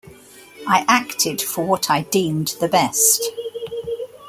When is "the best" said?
2.59-3.21